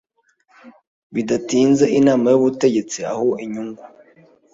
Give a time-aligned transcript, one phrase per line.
[1.13, 3.83] bidatinzeInama y Ubutegetsi aho inyungu